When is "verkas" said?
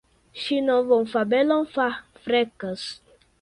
1.77-2.89